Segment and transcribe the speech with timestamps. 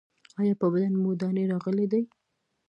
[0.39, 2.01] ایا په بدن مو دانې راغلي دي؟